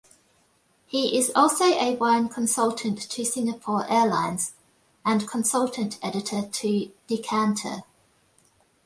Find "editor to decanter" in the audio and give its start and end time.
6.01-7.83